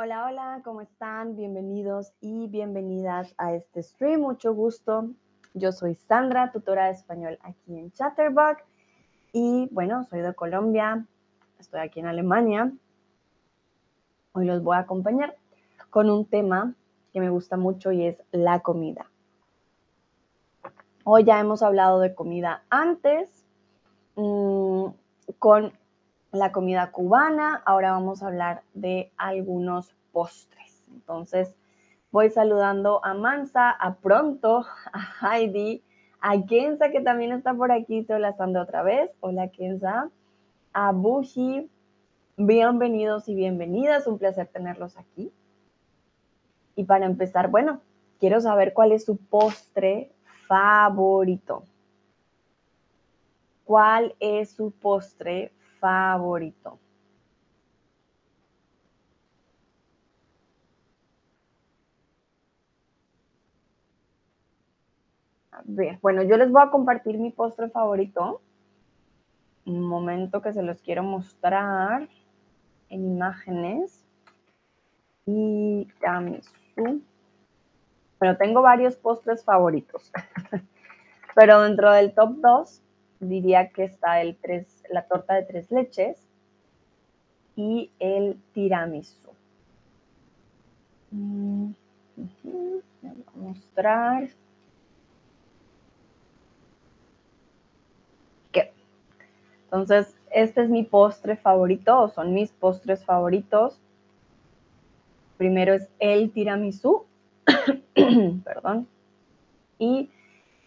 [0.00, 1.34] Hola, hola, ¿cómo están?
[1.34, 4.20] Bienvenidos y bienvenidas a este stream.
[4.20, 5.10] Mucho gusto.
[5.54, 8.62] Yo soy Sandra, tutora de español aquí en Chatterbox.
[9.32, 11.04] Y bueno, soy de Colombia.
[11.58, 12.70] Estoy aquí en Alemania.
[14.34, 15.34] Hoy los voy a acompañar
[15.90, 16.76] con un tema
[17.12, 19.10] que me gusta mucho y es la comida.
[21.02, 23.44] Hoy ya hemos hablado de comida antes
[24.14, 24.90] mmm,
[25.40, 25.72] con
[26.32, 27.62] la comida cubana.
[27.64, 29.94] Ahora vamos a hablar de algunos
[30.92, 31.54] Entonces,
[32.10, 35.82] voy saludando a Mansa, a Pronto, a Heidi,
[36.20, 39.10] a Kenza, que también está por aquí, hola Sandra otra vez.
[39.20, 40.10] Hola Kenza.
[40.72, 41.70] A Bushi.
[42.36, 44.06] Bienvenidos y bienvenidas.
[44.06, 45.32] Un placer tenerlos aquí.
[46.74, 47.80] Y para empezar, bueno,
[48.18, 50.10] quiero saber cuál es su postre
[50.46, 51.62] favorito.
[53.64, 56.78] ¿Cuál es su postre favorito?
[66.00, 68.40] Bueno, yo les voy a compartir mi postre favorito.
[69.66, 72.08] Un momento que se los quiero mostrar
[72.88, 74.02] en imágenes.
[75.26, 76.50] Y tiramisú.
[78.18, 80.10] Bueno, tengo varios postres favoritos.
[81.34, 82.82] Pero dentro del top 2
[83.20, 86.26] diría que está el tres, la torta de tres leches
[87.56, 89.32] y el tiramisú.
[91.10, 91.72] Mm,
[92.16, 94.28] voy a mostrar.
[99.68, 103.78] Entonces, este es mi postre favorito, o son mis postres favoritos.
[105.36, 107.04] Primero es el tiramisú,
[108.44, 108.88] perdón,
[109.78, 110.10] y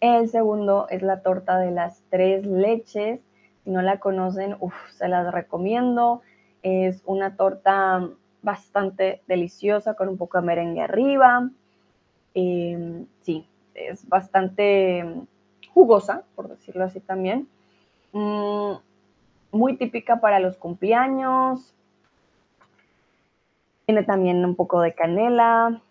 [0.02, 3.20] el segundo es la torta de las tres leches.
[3.64, 4.56] Si no la conocen,
[4.98, 6.22] se las recomiendo.
[6.62, 8.08] Es una torta
[8.44, 11.50] bastante deliciosa con un poco de merengue arriba.
[12.36, 15.06] Em, sí, es bastante
[15.74, 17.48] jugosa, por decirlo así también.
[18.14, 18.74] Mm,
[19.52, 21.76] muy típica para los cumpleaños.
[23.86, 25.82] Tiene también un poco de canela,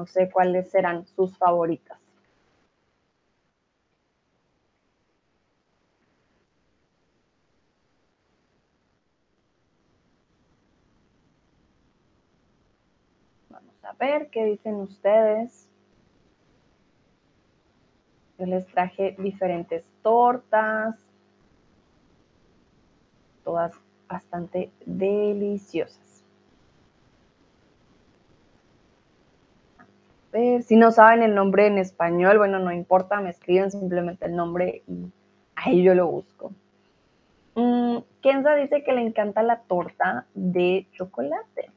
[0.00, 1.98] No sé cuáles serán sus favoritas.
[13.50, 15.69] Vamos a ver qué dicen ustedes.
[18.40, 20.96] Yo les traje diferentes tortas,
[23.44, 23.74] todas
[24.08, 26.24] bastante deliciosas.
[30.62, 34.84] Si no saben el nombre en español, bueno, no importa, me escriben simplemente el nombre
[34.88, 35.12] y
[35.54, 36.52] ahí yo lo busco.
[37.56, 41.70] Mm, Kenza dice que le encanta la torta de chocolate.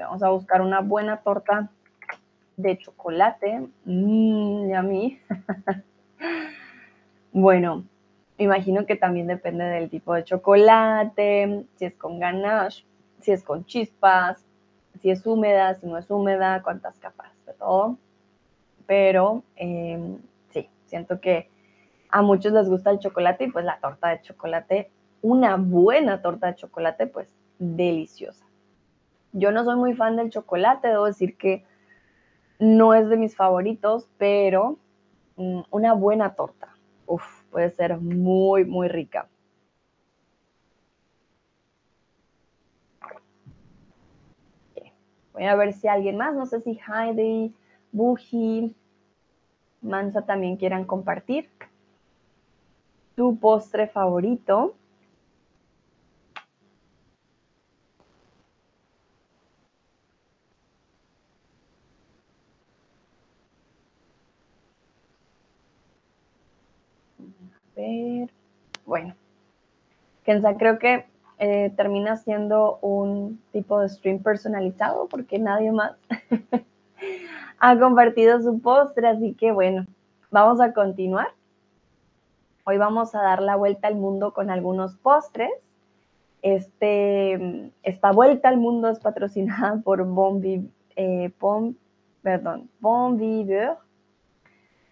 [0.00, 1.68] vamos a buscar una buena torta
[2.58, 3.66] de chocolate.
[3.86, 5.18] Mmm, a mí.
[7.32, 7.84] bueno,
[8.36, 12.84] imagino que también depende del tipo de chocolate, si es con ganache,
[13.20, 14.44] si es con chispas,
[15.00, 17.98] si es húmeda, si no es húmeda, cuántas capas todo,
[18.86, 20.18] pero em,
[20.50, 21.50] sí, siento que
[22.10, 24.90] a muchos les gusta el chocolate y pues la torta de chocolate,
[25.20, 28.46] una buena torta de chocolate, pues deliciosa.
[29.32, 31.64] Yo no soy muy fan del chocolate, debo decir que
[32.58, 34.78] no es de mis favoritos, pero
[35.36, 36.74] mm, una buena torta,
[37.06, 39.28] uf, puede ser muy, muy rica.
[45.32, 47.54] Voy a ver si alguien más, no sé si Heidi,
[47.92, 48.74] Buji,
[49.80, 51.48] Mansa también quieran compartir
[53.14, 54.74] tu postre favorito.
[68.86, 69.14] Bueno,
[70.24, 71.06] Kenza, creo que
[71.38, 75.92] eh, termina siendo un tipo de stream personalizado porque nadie más
[77.60, 79.86] ha compartido su postre, así que bueno,
[80.32, 81.28] vamos a continuar.
[82.64, 85.52] Hoy vamos a dar la vuelta al mundo con algunos postres.
[86.42, 90.42] Este, esta vuelta al mundo es patrocinada por Bon,
[90.96, 91.76] eh, bon.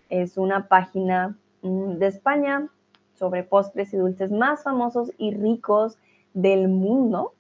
[0.09, 2.71] Es una página mm, de España
[3.17, 5.99] sobre postres y dulces más famosos y ricos
[6.35, 7.33] del mundo.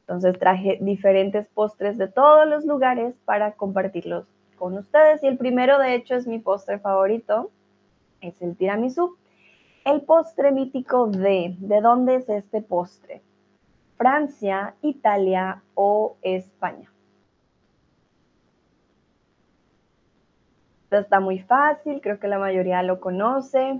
[0.00, 4.26] Entonces traje diferentes postres de todos los lugares para compartirlos
[4.56, 5.22] con ustedes.
[5.22, 7.50] Y el primero, de hecho, es mi postre favorito,
[8.20, 9.16] es el tiramisú.
[9.84, 13.22] El postre mítico de, ¿de dónde es este postre?
[13.96, 16.90] Francia, Italia o España.
[20.96, 23.78] está muy fácil, creo que la mayoría lo conoce.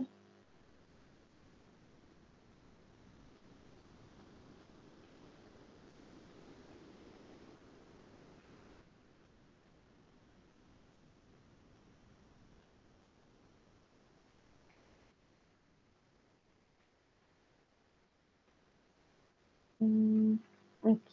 [19.80, 20.38] Mm,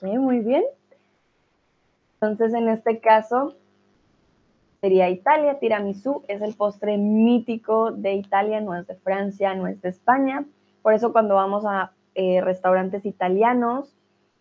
[0.01, 0.63] muy bien.
[2.21, 3.55] Entonces, en este caso,
[4.81, 5.59] sería Italia.
[5.59, 10.45] Tiramisú es el postre mítico de Italia, no es de Francia, no es de España.
[10.81, 13.95] Por eso cuando vamos a eh, restaurantes italianos,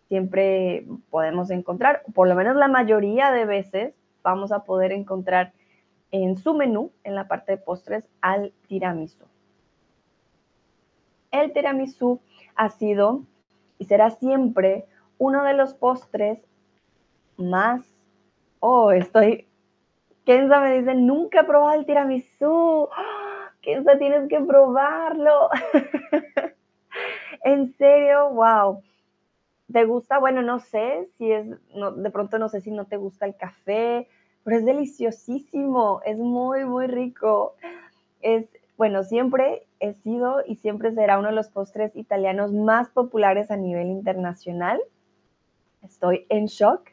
[0.09, 5.53] siempre podemos encontrar, por lo menos la mayoría de veces, vamos a poder encontrar
[6.11, 9.25] en su menú, en la parte de postres, al tiramisú.
[11.33, 12.21] El tiramisú
[12.55, 13.23] ha sido
[13.79, 14.85] y será siempre
[15.25, 16.39] uno de los postres
[17.37, 17.83] más...
[18.61, 19.49] Oh, estoy...
[20.25, 22.89] Kenza me dice, nunca he probado el tiramisú.
[23.63, 25.49] Kenza, tienes que probarlo.
[27.45, 28.83] en serio, wow.
[29.73, 30.19] ¿Te gusta?
[30.19, 34.09] Bueno, no sé si es, de pronto no sé si no te gusta el café,
[34.45, 37.55] pero es deliciosísimo, es muy, muy rico.
[38.21, 43.51] Es, bueno, siempre he sido y siempre será uno de los postres italianos más populares
[43.51, 44.81] a nivel internacional.
[45.85, 46.91] Estoy en shock.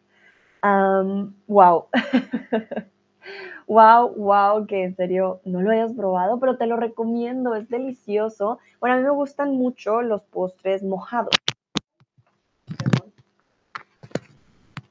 [1.48, 1.86] wow.
[3.68, 8.60] wow, wow, que en serio no lo hayas probado, pero te lo recomiendo, es delicioso.
[8.80, 11.34] Bueno, a mí me gustan mucho los postres mojados.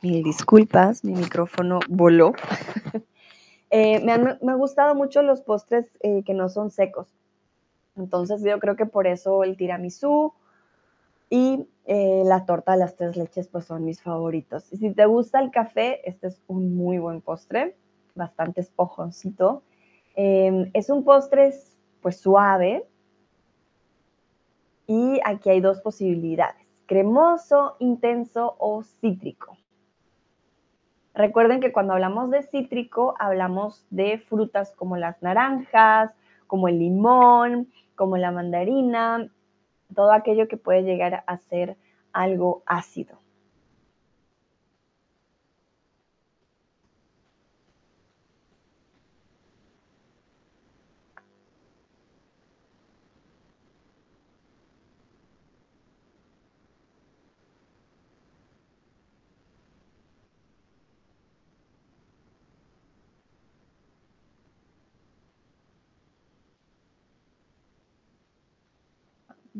[0.03, 2.33] Mil disculpas, mi micrófono voló.
[3.73, 7.07] Eh, me, han, me gustado mucho los postres eh, que no son secos.
[7.95, 10.33] Entonces yo creo que por eso el tiramisú
[11.31, 14.71] y eh, la torta de las tres leches pues son mis favoritos.
[14.73, 17.77] Y si te gusta el café, este es un muy buen postre,
[18.17, 19.63] bastante esponjoncito.
[20.17, 21.55] Em, es un postre
[22.03, 22.85] pues suave
[24.89, 29.57] y aquí hay dos posibilidades, cremoso, intenso o cítrico.
[31.15, 36.13] Recuerden que cuando hablamos de cítrico hablamos de frutas como las naranjas,
[36.49, 39.31] como el limón, como la mandarina,
[39.95, 41.77] todo aquello que puede llegar a ser
[42.13, 43.19] algo ácido.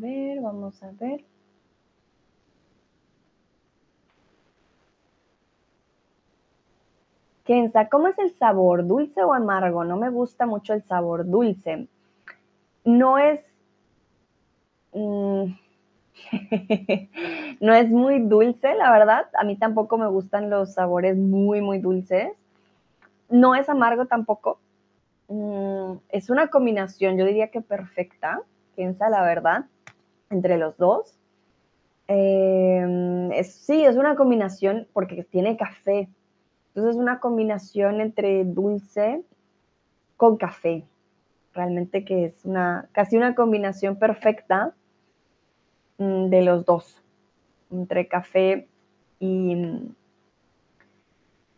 [0.01, 1.23] ver, vamos a ver.
[7.45, 8.85] Kenza, ¿cómo es el sabor?
[8.85, 9.83] ¿Dulce o amargo?
[9.85, 11.87] No me gusta mucho el sabor dulce.
[12.83, 13.39] No es...
[14.93, 15.53] Mm,
[17.61, 19.27] no es muy dulce, la verdad.
[19.39, 22.33] A mí tampoco me gustan los sabores muy, muy dulces.
[23.29, 24.59] No es amargo tampoco.
[25.29, 28.41] Mm, es una combinación, yo diría que perfecta,
[28.75, 29.65] Kenza, la verdad
[30.31, 31.17] entre los dos.
[32.07, 36.09] Em, sí, es una combinación porque tiene café.
[36.69, 39.23] Entonces es una combinación entre dulce
[40.17, 40.85] con café.
[41.53, 44.73] Realmente que es una, casi una combinación perfecta
[45.97, 47.01] mm, de los dos,
[47.71, 48.67] entre café
[49.19, 49.93] y,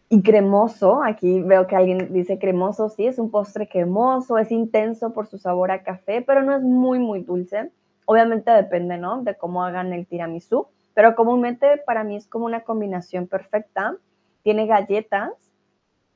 [0.10, 1.04] y cremoso.
[1.04, 5.38] Aquí veo que alguien dice cremoso, sí, es un postre cremoso, es intenso por su
[5.38, 7.72] sabor a café, pero no es muy, muy dulce.
[8.06, 9.24] Obviamente depende, ¿no?
[9.24, 13.98] De cómo hagan el tiramisú, pero comúnmente para mí es como una combinación perfecta.
[14.44, 15.32] Tiene galletas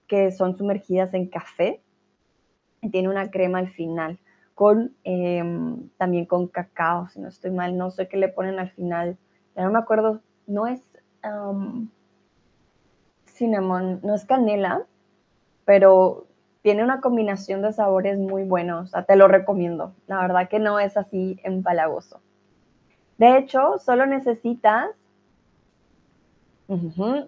[0.08, 1.82] que son sumergidas en café
[2.82, 4.20] y tiene una crema al final
[4.56, 8.72] con em, también con cacao, si no estoy mal, no sé qué le ponen al
[8.72, 9.18] final,
[9.56, 10.82] ya no me acuerdo, no es
[13.26, 14.86] cinnamon, no es canela,
[15.66, 16.27] pero
[16.68, 19.94] tiene una combinación de sabores muy buenos, te lo recomiendo.
[20.06, 22.20] La verdad que no es así empalagoso.
[23.18, 24.90] De hecho, solo necesitas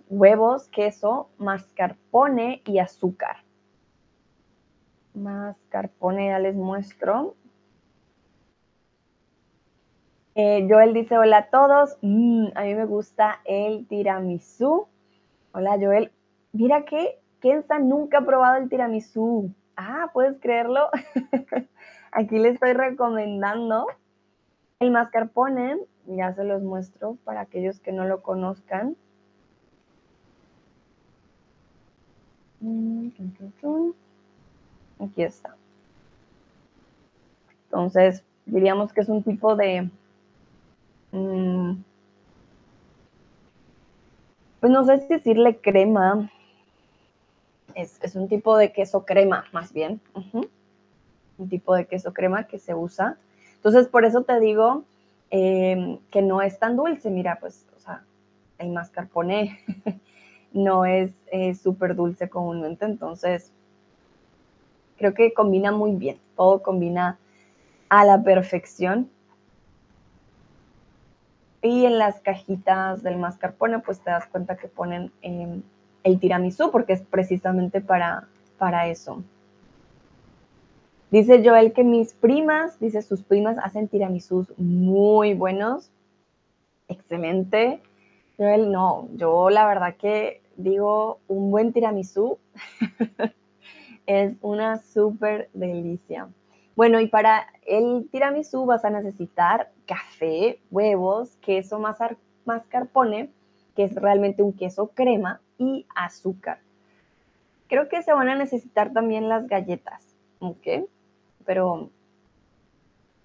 [0.09, 3.37] huevos, queso, mascarpone y azúcar.
[5.13, 7.35] Mascarpone, ya les muestro.
[10.35, 14.89] Eh, Joel dice, hola a todos, mm, a mí me gusta el tiramisú.
[15.53, 16.11] Hola Joel,
[16.51, 19.53] mira que Kenza nunca ha probado el tiramisú.
[19.75, 20.89] Ah, ¿puedes creerlo?
[22.11, 23.87] Aquí le estoy recomendando
[24.79, 28.95] el mascarpone, ya se los muestro para aquellos que no lo conozcan.
[32.61, 33.09] Mm,
[34.99, 35.55] Aquí está.
[37.65, 39.89] Entonces, diríamos que es un tipo de...
[41.11, 41.83] Mm,
[44.59, 46.29] pues no sé si decirle crema.
[47.81, 50.01] Es, un tipo de queso crema, más bien.
[51.37, 53.17] Un tipo de queso crema que se usa.
[53.55, 54.83] Entonces, por eso te digo
[55.29, 57.09] em, que no es tan dulce.
[57.09, 58.03] Mira, pues, o sea,
[58.57, 59.59] el mascarpone
[60.53, 61.13] no es
[61.61, 62.85] súper dulce comúnmente.
[62.85, 63.51] Entonces,
[64.97, 66.19] creo que combina muy bien.
[66.35, 67.17] Todo combina
[67.87, 69.09] a la perfección.
[71.61, 75.61] Y en las cajitas del mascarpone, pues te das cuenta que ponen em,
[76.03, 78.27] el tiramisú, porque es precisamente para,
[78.57, 79.23] para eso.
[81.11, 85.89] Dice Joel que mis primas, dice sus primas, hacen tiramisús muy buenos.
[86.87, 87.81] Excelente.
[88.37, 92.37] Joel, no, yo la verdad que digo, un buen tiramisú
[94.05, 96.29] es una súper delicia.
[96.75, 101.79] Bueno, y para el tiramisú vas a necesitar café, huevos, queso
[102.45, 103.31] mascarpone,
[103.75, 106.59] que es realmente un queso crema, y azúcar.
[107.67, 110.03] Creo que se van a necesitar también las galletas,
[110.39, 110.87] ¿ok?
[111.45, 111.91] Pero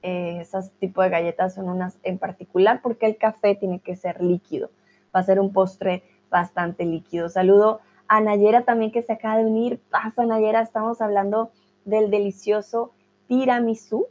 [0.03, 4.23] eh, esos tipos de galletas son unas en particular porque el café tiene que ser
[4.23, 4.69] líquido.
[5.17, 7.31] Va a ser un postre bastante líquido.
[7.31, 9.81] Saludo a Nayera también que se acaba de unir.
[9.91, 11.53] Pasa Nayera, estamos hablando
[11.87, 12.93] del delicioso
[13.29, 14.07] tiramisú,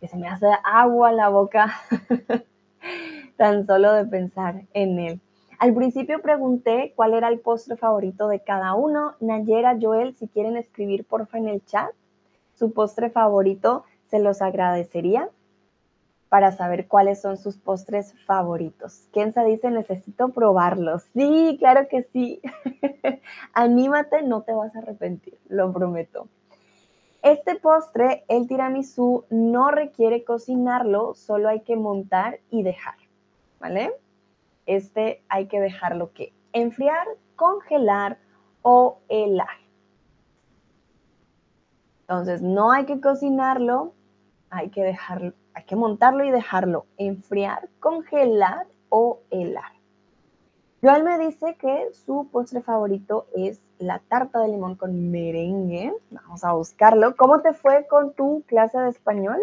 [0.00, 1.74] que se me hace agua la boca
[3.36, 5.20] tan solo de pensar en él.
[5.58, 9.14] Al principio pregunté cuál era el postre favorito de cada uno.
[9.20, 11.90] Nayera, Joel, si quieren escribir porfa en el chat
[12.54, 15.30] su postre favorito, se los agradecería
[16.28, 19.08] para saber cuáles son sus postres favoritos.
[19.12, 21.04] Kenza dice, necesito probarlos.
[21.14, 22.40] Sí, claro que sí.
[23.52, 26.28] Anímate, no te vas a arrepentir, lo prometo.
[27.22, 32.94] Este postre, el tiramisú, no requiere cocinarlo, solo hay que montar y dejar,
[33.58, 33.92] ¿vale?
[34.66, 37.06] Este hay que dejarlo que enfriar,
[37.36, 38.18] congelar
[38.62, 39.58] o helar.
[42.00, 43.92] Entonces, no hay que cocinarlo,
[44.50, 49.72] hay que dejarlo, hay que montarlo y dejarlo enfriar, congelar o helar.
[50.82, 55.92] Joel me dice que su postre favorito es la tarta de limón con merengue.
[56.10, 57.16] Vamos a buscarlo.
[57.16, 59.40] ¿Cómo te fue con tu clase de español?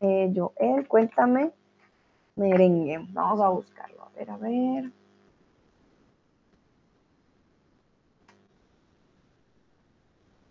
[0.00, 1.50] Eh, Joel, cuéntame.
[2.38, 3.04] Merengue.
[3.10, 4.04] Vamos a buscarlo.
[4.04, 4.92] A ver, a ver.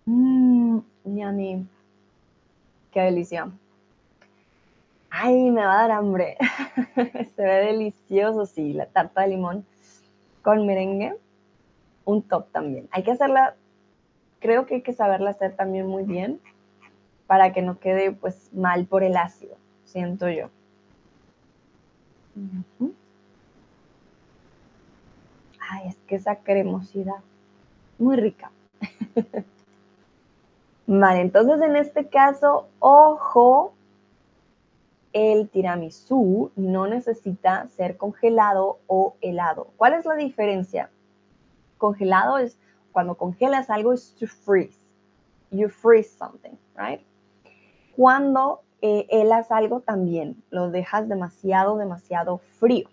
[0.06, 1.66] Mmm, yummy.
[2.92, 3.50] Qué delicia.
[5.10, 6.38] Ay, me va a dar hambre.
[7.36, 9.66] Se ve delicioso, sí, la tarta de limón
[10.42, 11.16] con merengue.
[12.04, 12.90] Un top también.
[12.92, 13.56] Hay que hacerla,
[14.40, 16.42] creo que hay que saberla hacer también muy bien
[17.28, 20.50] para que no quede pues mal por el ácido, siento yo.
[25.70, 27.22] Ay, es que esa cremosidad,
[27.98, 28.52] muy rica.
[30.88, 33.74] vale, entonces en este caso, ojo,
[35.14, 39.70] el tiramisú no necesita ser congelado o helado.
[39.78, 40.90] ¿Cuál es la diferencia?
[41.78, 42.58] Congelado es
[42.92, 44.78] cuando congelas algo es to freeze.
[45.50, 47.02] You freeze something, right?
[47.96, 52.90] Cuando eh, helas algo también, lo dejas demasiado, demasiado frío.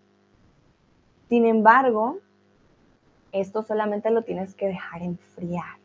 [1.28, 2.18] Sin embargo,
[3.32, 5.78] esto solamente lo tienes que dejar enfriar.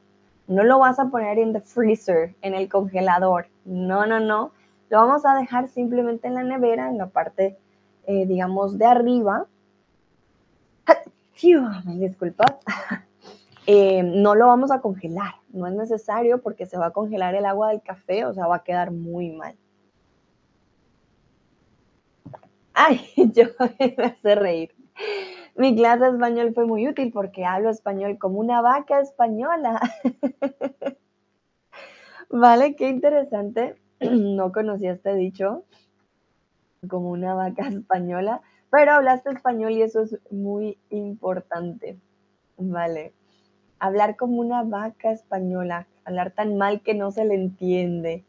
[0.48, 3.48] No lo vas a poner en the freezer, en el congelador.
[3.66, 4.52] No, no, no
[4.90, 7.58] lo vamos a dejar simplemente en la nevera, en la parte,
[8.08, 9.46] eh, digamos, de arriba.
[11.86, 12.56] Me disculpas.
[13.72, 17.46] Eh, no lo vamos a congelar, no es necesario porque se va a congelar el
[17.46, 19.54] agua del café, o sea, va a quedar muy mal.
[22.74, 23.02] Ay,
[23.36, 23.46] yo
[23.98, 24.76] me hace reír.
[25.56, 29.80] Mi clase de español fue muy útil porque hablo español como una vaca española.
[32.30, 33.76] vale, qué interesante.
[34.00, 35.64] no conocía este dicho
[36.88, 41.98] como una vaca española, pero hablaste español y eso es muy importante.
[42.58, 43.14] Vale.
[43.80, 48.24] Hablar como una vaca española, hablar tan mal que no se le entiende.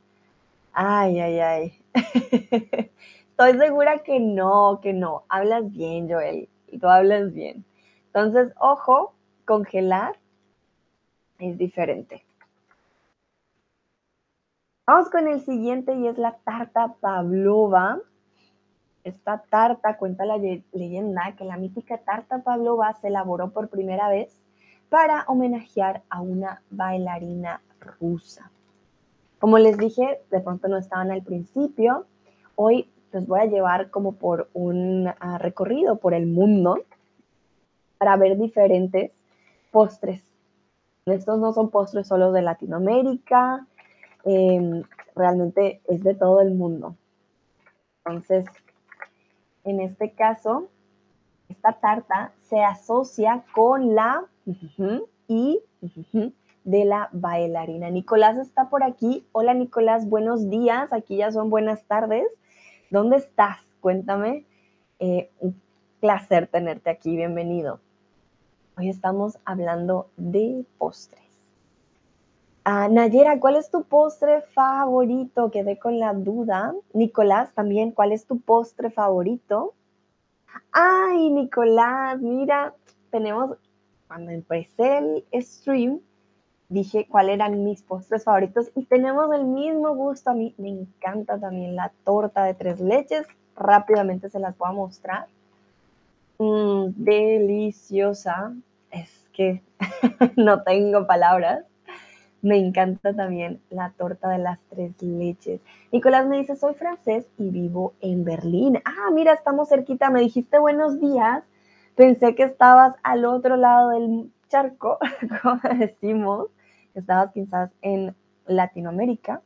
[0.72, 1.72] Ay, ay, ay.
[3.40, 5.24] Estoy segura que no, que no.
[5.30, 6.50] Hablas bien, Joel.
[6.78, 7.64] Tú hablas bien.
[8.08, 9.14] Entonces, ojo,
[9.46, 10.18] congelar
[11.38, 12.22] es diferente.
[14.86, 18.00] Vamos con el siguiente y es la tarta pavlova.
[19.04, 24.38] Esta tarta cuenta la leyenda que la mítica tarta pavlova se elaboró por primera vez
[24.90, 27.62] para homenajear a una bailarina
[27.98, 28.50] rusa.
[29.38, 32.04] Como les dije, de pronto no estaban al principio.
[32.54, 36.78] Hoy los voy a llevar como por un ah, recorrido por el mundo
[37.98, 39.12] para ver diferentes
[39.70, 40.22] postres.
[41.06, 43.66] Estos no son postres solo de Latinoamérica,
[44.24, 44.82] em,
[45.16, 46.96] realmente es de todo el mundo.
[48.04, 48.46] Entonces,
[49.64, 50.68] en este caso,
[51.48, 54.24] esta tarta se asocia con la
[55.26, 55.60] y
[56.64, 57.90] de la bailarina.
[57.90, 59.26] Nicolás está por aquí.
[59.32, 60.92] Hola Nicolás, buenos días.
[60.92, 62.26] Aquí ya son buenas tardes.
[62.90, 63.58] ¿Dónde estás?
[63.80, 64.44] Cuéntame.
[64.98, 65.54] Eh, un
[66.00, 67.14] placer tenerte aquí.
[67.14, 67.78] Bienvenido.
[68.76, 71.22] Hoy estamos hablando de postres.
[72.64, 75.52] Ah, Nayera, ¿cuál es tu postre favorito?
[75.52, 76.74] Quedé con la duda.
[76.92, 79.74] Nicolás, también, ¿cuál es tu postre favorito?
[80.72, 82.74] Ay, Nicolás, mira,
[83.12, 83.56] tenemos,
[84.08, 86.00] cuando empecé el stream,
[86.70, 90.30] dije cuáles eran mis postres favoritos y tenemos el mismo gusto.
[90.30, 93.26] A mí me encanta también la torta de tres leches.
[93.56, 95.26] Rápidamente se las voy a mostrar.
[96.38, 98.54] Mm, deliciosa.
[98.90, 99.62] Es que
[100.36, 101.64] no tengo palabras.
[102.40, 105.60] Me encanta también la torta de las tres leches.
[105.92, 108.80] Nicolás me dice, soy francés y vivo en Berlín.
[108.84, 110.08] Ah, mira, estamos cerquita.
[110.08, 111.42] Me dijiste buenos días.
[111.96, 114.98] Pensé que estabas al otro lado del charco,
[115.42, 116.46] como decimos,
[116.94, 118.14] que quizás en
[118.46, 119.42] Latinoamérica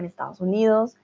[0.00, 0.96] en Estados Unidos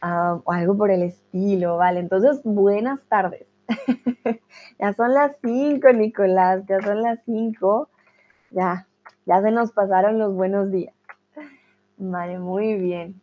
[0.00, 2.00] ah, o algo por el estilo, ¿vale?
[2.00, 3.46] Entonces, buenas tardes.
[4.78, 7.88] ya son las cinco, Nicolás, ya son las cinco.
[8.50, 8.86] Ya,
[9.26, 10.94] ya se nos pasaron los buenos días.
[11.96, 13.20] Vale, muy bien.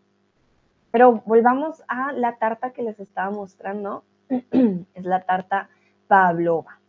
[0.92, 4.04] Pero volvamos a la tarta que les estaba mostrando.
[4.30, 5.70] es la tarta
[6.08, 6.81] Pavlova.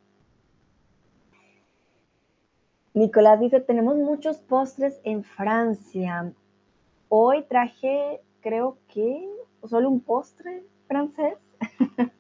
[2.94, 6.32] Nicolás dice, tenemos muchos postres en Francia.
[7.08, 9.28] Hoy traje, creo que,
[9.64, 11.38] solo un postre francés.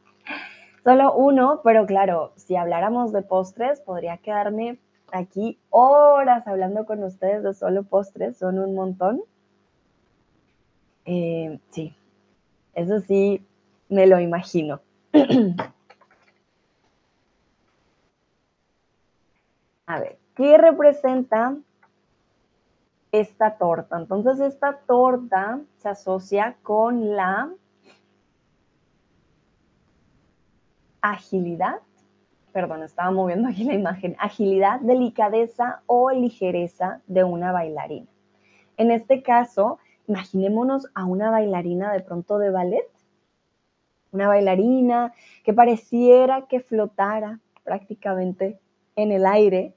[0.84, 4.78] solo uno, pero claro, si habláramos de postres, podría quedarme
[5.12, 9.22] aquí horas hablando con ustedes de solo postres, son un montón.
[11.04, 11.94] Eh, sí,
[12.74, 13.44] eso sí,
[13.90, 14.80] me lo imagino.
[19.86, 21.56] A ver, ¿qué representa
[23.10, 23.98] esta torta?
[23.98, 27.50] Entonces, esta torta se asocia con la
[31.00, 31.80] agilidad
[32.52, 38.06] perdón, estaba moviendo aquí la imagen, agilidad, delicadeza o ligereza de una bailarina.
[38.76, 42.88] En este caso, imaginémonos a una bailarina de pronto de ballet,
[44.12, 45.14] una bailarina
[45.44, 48.60] que pareciera que flotara prácticamente
[48.96, 49.74] en el aire,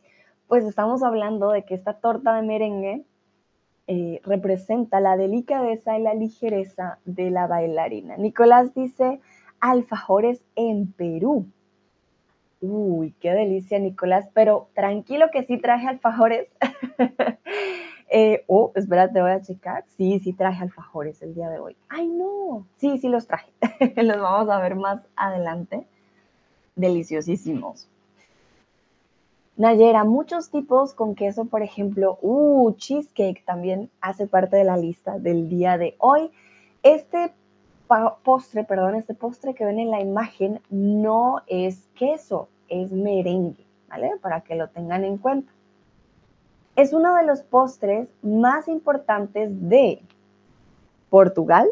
[0.47, 3.05] pues estamos hablando de que esta torta de merengue
[3.87, 8.17] eh, representa la delicadeza y la ligereza de la bailarina.
[8.17, 9.19] Nicolás dice
[9.59, 11.47] alfajores en Perú.
[12.61, 16.47] Uy, qué delicia, Nicolás, pero tranquilo que sí traje alfajores.
[18.09, 19.83] eh, oh, espérate, voy a checar.
[19.97, 21.75] Sí, sí traje alfajores el día de hoy.
[21.89, 22.65] Ay, no.
[22.77, 23.51] Sí, sí los traje.
[23.97, 25.85] los vamos a ver más adelante.
[26.75, 27.87] Deliciosísimos.
[29.57, 35.17] Nayera, muchos tipos con queso, por ejemplo, uh, cheesecake también hace parte de la lista
[35.17, 36.29] del día de hoy.
[36.83, 37.33] Este
[38.23, 44.11] postre, perdón, este postre que ven en la imagen no es queso, es merengue, ¿vale?
[44.21, 45.53] Para que lo tengan en cuenta.
[46.75, 50.01] Es uno de los postres más importantes de
[51.09, 51.69] Portugal,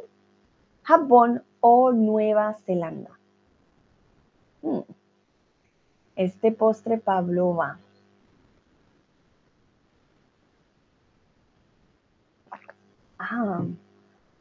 [0.83, 3.11] Japón o Nueva Zelanda.
[4.61, 4.79] Hmm.
[6.15, 7.79] Este postre pavlova.
[13.17, 13.63] Ah,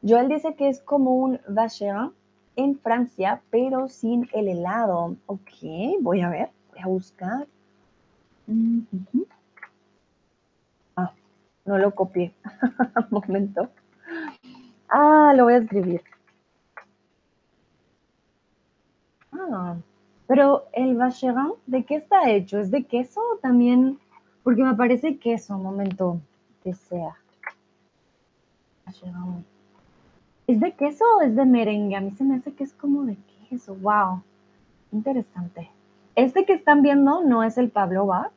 [0.03, 2.13] Joel dice que es como un vacherin
[2.57, 5.17] en Francia, pero sin el helado.
[5.27, 5.51] Ok,
[6.01, 7.47] voy a ver, voy a buscar.
[10.97, 11.13] Ah,
[11.65, 12.35] no lo copié.
[13.11, 13.69] Momento.
[14.89, 16.03] Ah, lo voy a escribir.
[19.33, 19.77] Ah,
[20.33, 22.59] pero el vacherin, ¿de qué está hecho?
[22.59, 23.99] ¿Es de queso también?
[24.43, 26.23] Porque me parece queso, un momento,
[26.65, 27.19] que sea.
[28.87, 29.45] Vacherin.
[30.47, 31.97] ¿Es de queso o es de merengue?
[31.97, 33.19] A mí se me hace que es como de
[33.51, 33.75] queso.
[33.75, 34.23] Wow.
[34.91, 35.69] Interesante.
[36.15, 38.31] Este que están viendo no es el Pablo Bar,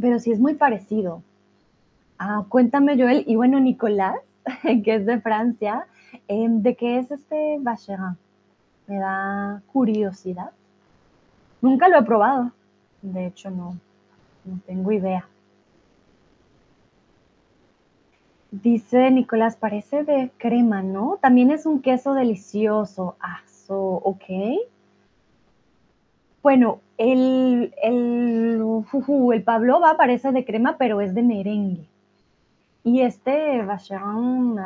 [0.00, 1.22] pero sí es muy parecido.
[2.18, 3.24] Ah, cuéntame, Joel.
[3.26, 4.16] Y bueno, Nicolás,
[4.62, 5.86] que es de Francia.
[6.28, 8.16] Em, ¿De qué es este Vacherin?
[8.86, 10.52] Me da curiosidad.
[11.60, 12.52] Nunca lo he probado.
[13.02, 13.76] De hecho, no,
[14.44, 15.26] no tengo idea.
[18.50, 21.18] Dice Nicolás, parece de crema, ¿no?
[21.20, 23.16] También es un queso delicioso.
[23.20, 24.24] Ah, so, ok.
[26.42, 28.62] Bueno, el, el,
[29.32, 31.86] el pavlova parece de crema, pero es de merengue.
[32.84, 34.58] Y este vacherin,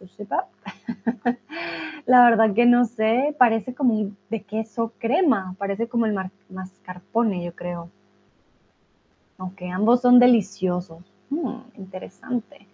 [2.06, 6.16] la verdad que no sé, parece como de queso crema, parece como el
[6.48, 7.90] mascarpone, yo creo.
[9.38, 11.02] Aunque ambos son deliciosos.
[11.30, 12.66] Hmm, interesante.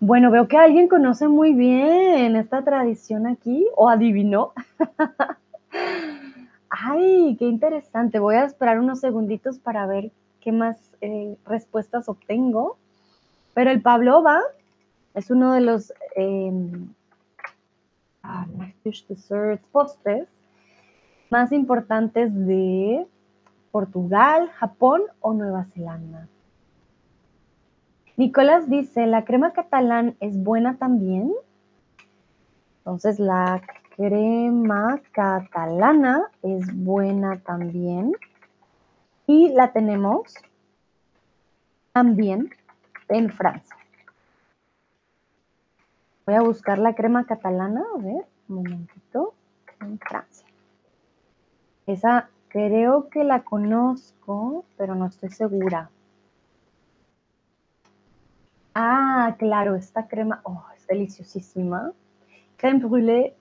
[0.00, 4.52] Bueno, veo que alguien conoce muy bien esta tradición aquí o adivinó.
[6.68, 8.18] Ay, qué interesante.
[8.18, 10.10] Voy a esperar unos segunditos para ver
[10.40, 12.76] qué más eh, respuestas obtengo.
[13.54, 14.40] Pero el pavlova
[15.14, 16.52] es uno de los eh,
[19.72, 20.28] postres
[21.30, 23.06] más importantes de
[23.70, 26.28] Portugal, Japón o Nueva Zelanda.
[28.16, 31.32] Nicolás dice, ¿la crema catalán es buena también?
[32.78, 33.62] Entonces, la
[33.96, 38.12] crema catalana es buena también.
[39.26, 40.34] Y la tenemos
[41.92, 42.50] también
[43.08, 43.73] en Francia.
[46.26, 49.34] Voy a buscar la crema catalana, a ver, un momentito,
[49.80, 50.46] en Francia.
[51.86, 55.90] Esa creo que la conozco, pero no estoy segura.
[58.74, 61.92] Ah, claro, esta crema, oh, es deliciosísima.
[62.56, 63.34] Creme brûlée,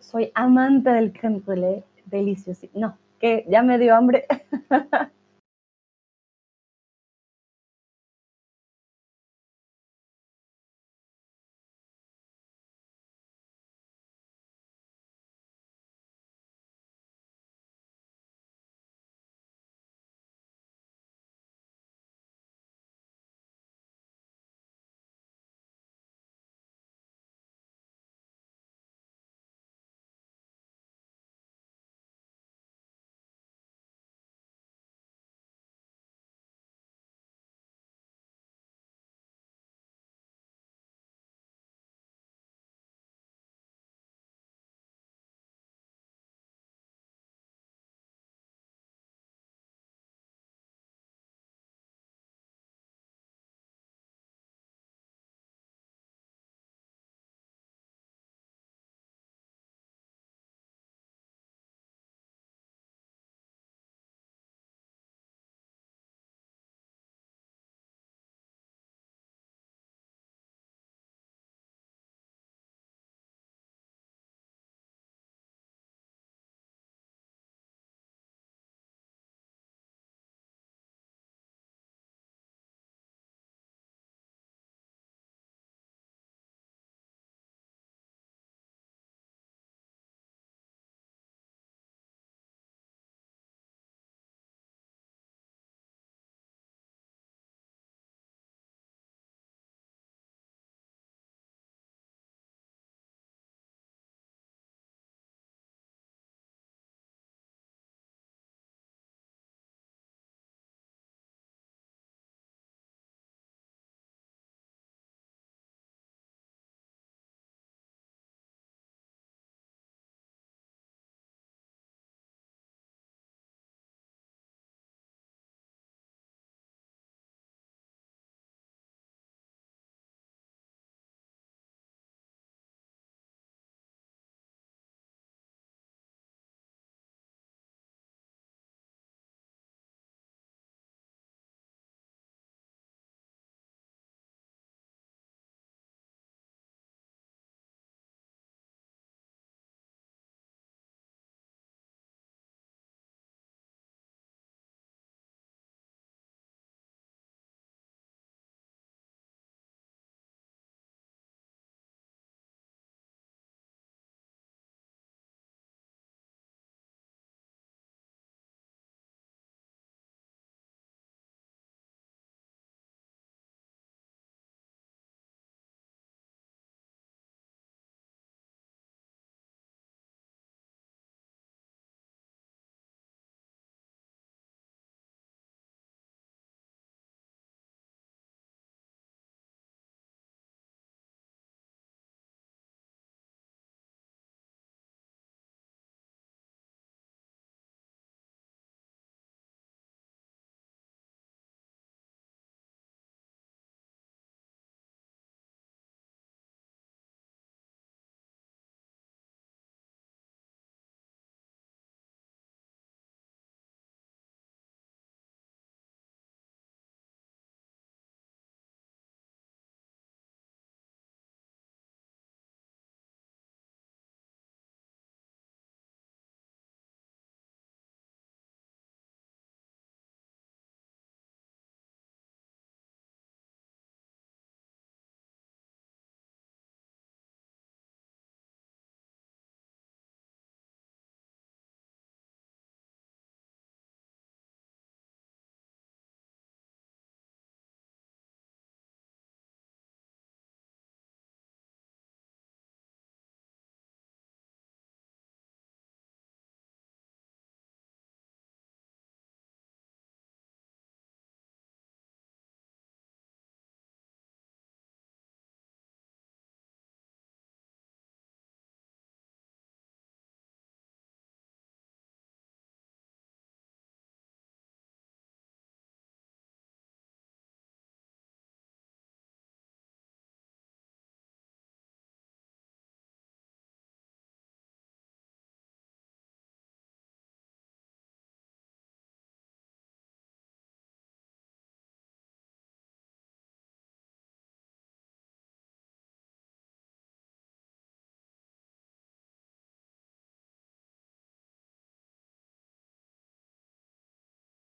[0.00, 2.80] soy amante del creme brûlée, deliciosísimo.
[2.88, 4.26] No, que ya me dio hambre.